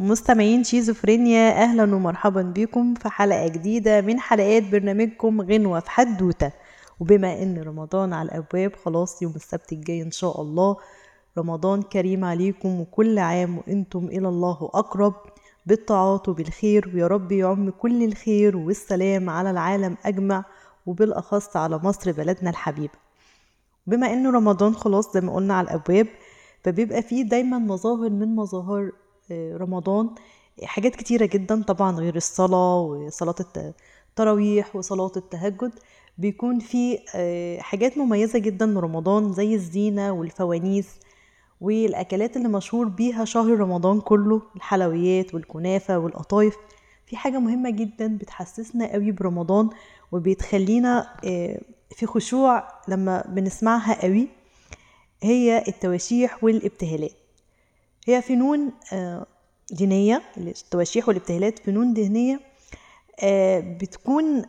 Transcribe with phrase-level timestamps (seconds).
[0.00, 6.52] مستمعين شيزوفرينيا أهلا ومرحبا بكم في حلقة جديدة من حلقات برنامجكم غنوة في حدوتة.
[7.00, 10.76] وبما إن رمضان على الأبواب خلاص يوم السبت الجاي إن شاء الله.
[11.38, 15.14] رمضان كريم عليكم وكل عام وإنتم إلى الله أقرب.
[15.66, 20.44] بالطاعات وبالخير ويا رب يعم كل الخير والسلام على العالم أجمع
[20.86, 22.94] وبالأخص على مصر بلدنا الحبيبة.
[23.86, 26.06] بما إن رمضان خلاص زي ما قلنا على الأبواب
[26.64, 28.92] فبيبقى فيه دايما مظاهر من مظاهر
[29.32, 30.10] رمضان
[30.64, 33.34] حاجات كتيرة جدا طبعا غير الصلاة وصلاة
[34.10, 35.72] التراويح وصلاة التهجد.
[36.18, 40.88] بيكون في آه، حاجات مميزة جدا لرمضان زي الزينة والفوانيس
[41.60, 46.56] والأكلات اللي مشهور بيها شهر رمضان كله الحلويات والكنافة والقطايف.
[47.06, 49.70] في حاجة مهمة جدا بتحسسنا قوي برمضان
[50.12, 54.28] وبتخلينا آه، في خشوع لما بنسمعها قوي
[55.22, 57.12] هي التواشيح والابتهالات.
[58.08, 59.26] هي فنون آه،
[59.72, 62.40] دينية التواشيح والابتهالات فنون دينية
[63.22, 64.42] آه، بتكون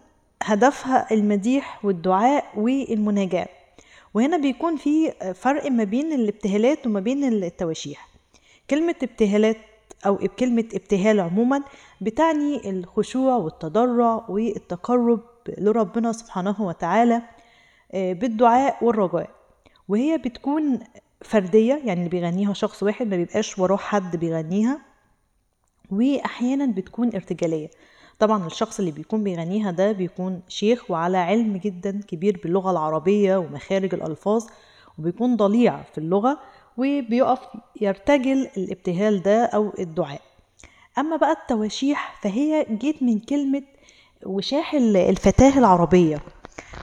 [0.43, 3.47] هدفها المديح والدعاء والمناجاة.
[4.13, 8.09] وهنا بيكون في فرق ما بين الابتهالات وما بين التواشيح.
[8.69, 9.57] كلمة ابتهالات
[10.05, 11.63] أو كلمة ابتهال عموما
[12.01, 15.19] بتعني الخشوع والتضرع والتقرب
[15.57, 17.21] لربنا سبحانه وتعالى
[17.91, 19.29] آه، بالدعاء والرجاء.
[19.87, 20.79] وهي بتكون
[21.21, 24.81] فردية يعني اللي بيغنيها شخص واحد ما بيبقاش وراه حد بيغنيها.
[25.91, 27.69] وأحيانا بتكون ارتجالية.
[28.19, 33.93] طبعا الشخص اللي بيكون بيغنيها ده بيكون شيخ وعلى علم جدا كبير باللغة العربية ومخارج
[33.93, 34.45] الألفاظ
[34.99, 36.39] وبيكون ضليع في اللغة
[36.77, 37.39] وبيقف
[37.81, 40.21] يرتجل الابتهال ده أو الدعاء.
[40.97, 43.61] أما بقى التواشيح فهي جيت من كلمة
[44.25, 46.19] وشاح الفتاة العربية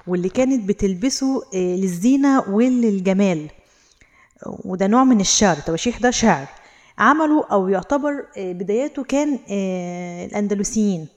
[0.07, 3.49] واللي كانت بتلبسه آه، للزينة وللجمال.
[4.47, 5.57] وده نوع من الشعر.
[5.57, 6.47] التواشيح ده شعر.
[6.99, 11.09] عمله أو يعتبر آه، بداياته كان آه، الأندلسيين.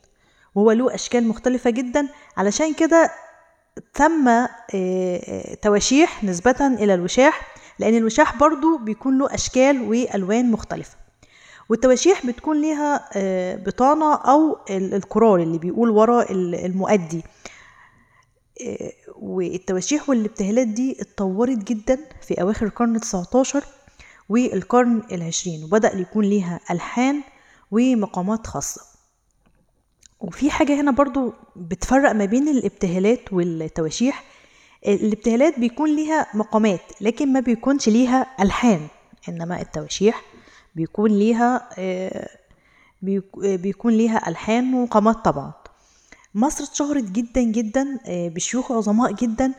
[0.56, 2.08] وهو له أشكال مختلفة جدا.
[2.38, 3.12] علشان كده
[3.94, 4.45] تم
[5.62, 10.97] تواشيح نسبة إلى الوشاح لأن الوشاح برضو بيكون له أشكال وألوان مختلفة.
[11.69, 13.09] والتواشيح بتكون ليها
[13.56, 17.24] بطانة أو الكرار اللي بيقول ورا المؤدي.
[19.22, 21.97] والتواشيح والابتهالات دي اتطورت جدا
[22.28, 23.63] في أواخر القرن التسعتاشر
[24.30, 25.63] والقرن العشرين.
[25.63, 27.22] وبدأ يكون ليها ألحان
[27.72, 28.81] ومقامات خاصة.
[30.19, 34.24] وفي حاجة هنا برضو بتفرق ما بين الابتهالات والتواشيح.
[34.88, 38.88] الابتهالات بيكون ليها مقامات لكن ما بيكونش ليها ألحان.
[39.29, 40.22] إنما التواشيح
[40.75, 42.29] بيكون ليها آه،
[43.41, 45.53] بيكون ليها ألحان ومقامات طبعا.
[46.35, 49.53] مصر اتشهرت جدا جدا آه، بشيوخ عظماء جدا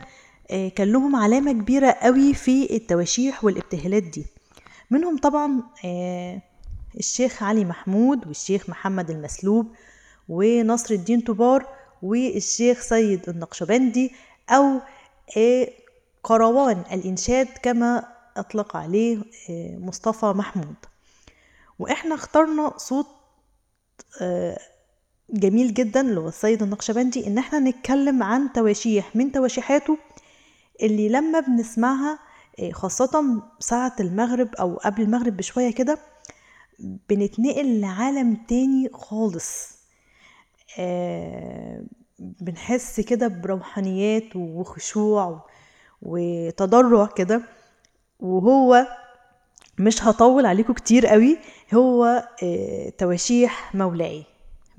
[0.51, 4.25] آه، كان لهم علامة كبيرة قوي في التواشيح والابتهالات دي.
[4.91, 6.41] منهم طبعا آه،
[6.97, 9.67] الشيخ علي محمود والشيخ محمد المسلوب
[10.29, 11.67] ونصر الدين طبار
[12.01, 14.11] والشيخ سيد النقشبندي
[14.49, 14.79] أو
[16.23, 18.07] قروان الإنشاد كما
[18.37, 19.17] أطلق عليه
[19.79, 20.75] مصطفى محمود.
[21.79, 23.07] وإحنا اخترنا صوت
[25.33, 29.97] جميل جدا السيد النقشبندي إن إحنا نتكلم عن تواشيح من تواشيحاته
[30.83, 32.19] اللي لما بنسمعها
[32.59, 35.97] آه، خاصة ساعة المغرب أو قبل المغرب بشوية كده
[37.09, 39.77] بنتنقل لعالم تاني خالص.
[40.79, 41.83] آه،
[42.19, 45.45] بنحس كده بروحانيات وخشوع
[46.01, 47.41] وتضرع كده.
[48.19, 48.87] وهو
[49.79, 51.37] مش هطول عليكم كتير قوي
[51.73, 54.30] هو آه، تواشيح مولاي.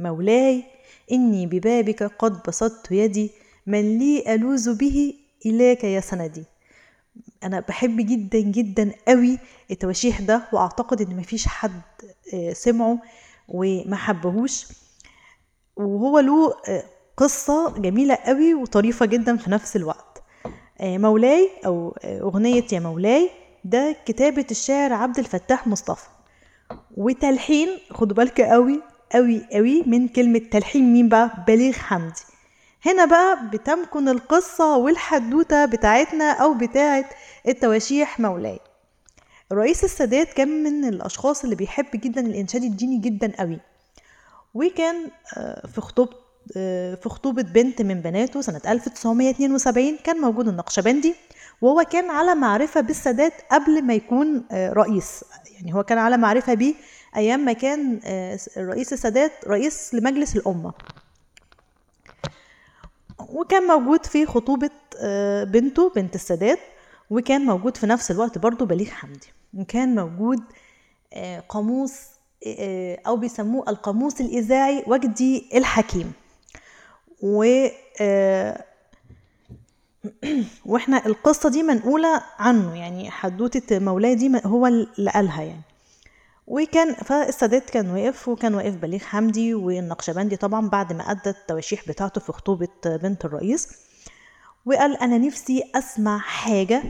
[0.03, 0.65] مولاي
[1.13, 3.31] إني ببابك قد بسطت يدي
[3.67, 5.15] من لي ألوذ به
[5.47, 6.45] إليك يا سندي.
[7.45, 9.39] أنا بحب جدا جدا قوي
[9.71, 11.81] التواشيح ده وأعتقد إن مفيش حد
[12.35, 12.99] آه، سمعه
[13.49, 14.67] وما حبهوش.
[15.77, 16.85] وهو له آه،
[17.17, 20.23] قصة جميلة قوي وطريفة جدا في نفس الوقت.
[20.81, 23.31] آه، مولاي أو أغنية يا مولاي
[23.65, 26.09] ده كتابة الشاعر عبد الفتاح مصطفى.
[26.97, 28.83] وتلحين خدوا بالك قوي
[29.13, 32.21] قوي قوي من كلمة تلحين مين بقى بليغ حمدي.
[32.87, 37.07] هنا بقى بتمكن القصة والحدوتة بتاعتنا أو بتاعت
[37.49, 38.61] التواشيح مولاي.
[39.53, 43.59] الرئيس السادات كان من الأشخاص اللي بيحب جدا الإنشاد الديني جدا قوي.
[44.55, 46.13] وكان آه، في خطوبة
[46.57, 51.15] آه، في خطوبة بنت من بناته سنة 1972 كان موجود النقشبندي
[51.61, 55.25] وهو كان على معرفة بالسادات قبل ما يكون آه، رئيس.
[55.55, 56.75] يعني هو كان على معرفة بيه
[57.17, 60.73] أيام ما كان آه، الرئيس السادات رئيس لمجلس الأمة.
[63.19, 64.71] وكان موجود في خطوبة
[65.01, 66.59] آه، بنته بنت السادات
[67.11, 69.33] وكان موجود في نفس الوقت برضو بليغ حمدي.
[69.55, 70.41] وكان موجود
[71.13, 71.93] آه، قاموس
[72.47, 76.13] آه، أو بيسموه القاموس الإذاعي وجدي الحكيم.
[77.23, 77.67] و
[78.01, 78.65] آه،
[80.67, 85.63] وإحنا القصة دي منقولة عنه يعني حدوتة مولاي دي هو اللي قالها يعني.
[86.53, 92.21] وكان فالسادات كان واقف وكان واقف بليغ حمدي والنقشبندي طبعا بعد ما أدى التواشيح بتاعته
[92.21, 93.69] في خطوبة بنت الرئيس
[94.67, 96.83] وقال أنا نفسي أسمع حاجة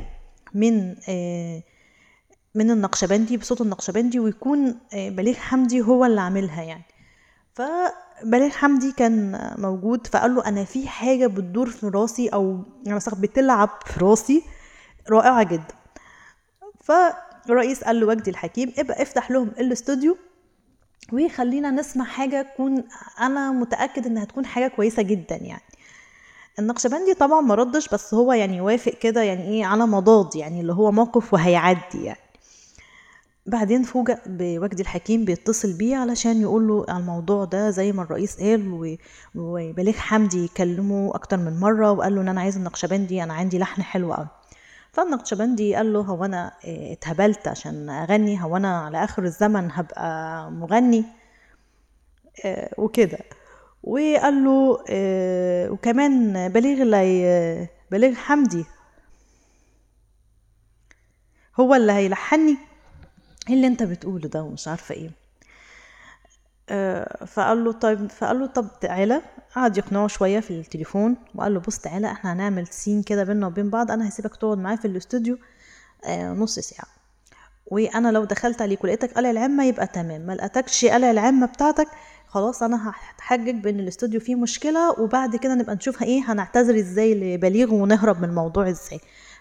[0.55, 1.62] من آه،
[2.55, 6.85] من النقشبندي بصوت النقشبندي ويكون آه، بليغ حمدي هو اللي عاملها يعني.
[7.55, 13.70] فبليغ حمدي كان موجود فقال له أنا في حاجة بتدور في راسي أو يعني بتلعب
[13.87, 14.43] في راسي
[15.11, 15.75] رائعة جدا.
[17.48, 20.16] فالرئيس قال له وجدي الحكيم ابقى افتح لهم الاستوديو
[21.12, 22.84] وخلينا نسمع حاجة تكون
[23.20, 25.62] أنا متأكد إنها تكون حاجة كويسة جدا يعني.
[26.58, 30.72] النقشبندي طبعا ما ردش بس هو يعني وافق كده يعني إيه على مضاد يعني اللي
[30.72, 32.18] هو موقف وهيعدي يعني.
[33.46, 38.96] بعدين فوجئ بوجدي الحكيم بيتصل بيه علشان يقول له الموضوع ده زي ما الرئيس قال
[39.34, 43.82] وبليغ حمدي يكلمه أكتر من مرة وقال له إن أنا عايز النقشبندي أنا عندي لحن
[43.82, 44.28] حلو قوي
[44.92, 51.04] فالنقشبندي قال له هو أنا اتهبلت عشان أغني؟ هو أنا على آخر الزمن هبقى مغني؟
[52.44, 53.18] آه، وكده.
[53.82, 56.82] وقال له آه، وكمان بليغ
[57.90, 58.64] بليغ حمدي.
[61.60, 62.56] هو اللي هيلحني؟
[63.48, 65.10] إيه اللي أنت بتقوله ده؟ ومش عارفة إيه.
[67.26, 69.23] فقال له طيب فقال له طب تعالى
[69.56, 73.70] قعد يقنعه شوية في التليفون وقال له بص تعالى إحنا هنعمل سين كده بينا وبين
[73.70, 75.38] بعض أنا هسيبك تقعد معايا في الاستوديو
[76.06, 76.87] آه نص ساعة.
[77.67, 81.88] وأنا لو دخلت عليك ولقيتك قلع العمة يبقى تمام ما لقيتكش قلع العمة بتاعتك
[82.29, 87.75] خلاص أنا هتحجج بان الاستوديو فيه مشكلة وبعد كده نبقى نشوفها إيه هنعتذر إزاي لبليغ
[87.75, 89.00] ونهرب من الموضوع إزاي.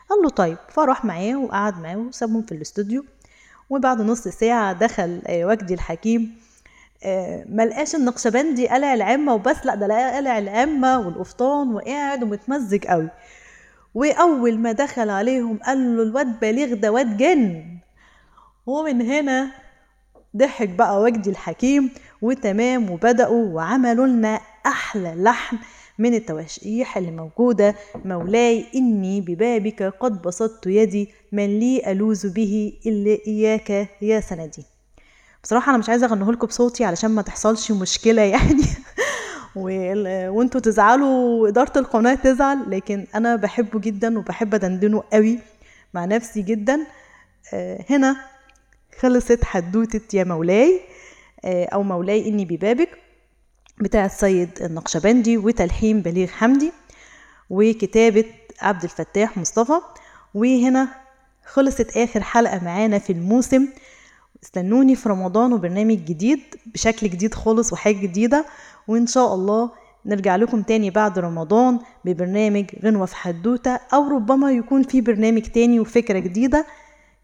[0.10, 3.06] قال له طيب فراح معاه وقعد معاه وسابهم في الاستوديو.
[3.70, 6.36] وبعد نص ساعة دخل آه، وجدي الحكيم
[7.03, 13.09] آه، ملقاش النقشبندي قلع العمة وبس لا ده لقى قلع العمة والقفطان وقاعد ومتمزج قوي.
[13.95, 17.63] وأول ما دخل عليهم قال له الواد بليغ ده واد جن.
[18.65, 19.51] ومن هنا
[20.38, 21.89] ضحك بقى وجدي الحكيم
[22.21, 25.57] وتمام وبدأوا وعملوا لنا أحلى لحن
[26.00, 27.75] من التواشيح اللي موجودة.
[28.06, 34.63] مولاي إني ببابك قد بسطت يدي من لي ألوذ به إلا إياك يا سندي
[35.44, 38.64] بصراحة أنا مش عايزة أغنيه لكم بصوتي علشان ما تحصلش مشكلة يعني.
[39.56, 45.40] وأنتوا تزعلوا وإدارة القناة تزعل لكن أنا بحبه جدا وبحب أدندنه قوي
[45.94, 46.88] مع نفسي جدا.
[47.54, 48.16] آه، هنا
[49.00, 50.82] خلصت حدوتة يا مولاي
[51.46, 52.90] آه، أو مولاي إني ببابك
[53.82, 56.72] بتاع السيد النقشبندي وتلحين بليغ حمدي
[57.50, 58.26] وكتابة
[58.62, 59.82] عبد الفتاح مصطفى.
[60.34, 60.88] وهنا
[61.46, 63.68] خلصت آخر حلقة معانا في الموسم
[64.44, 68.46] استنوني في رمضان وبرنامج جديد بشكل جديد خالص وحاجة جديدة
[68.88, 69.72] وإن شاء الله
[70.06, 75.80] نرجع لكم تاني بعد رمضان ببرنامج غنوة في حدوتة أو ربما يكون في برنامج تاني
[75.80, 76.66] وفكرة جديدة.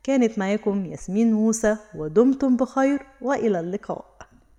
[0.04, 4.17] كانت معاكم ياسمين موسى ودمتم بخير وإلى اللقاء.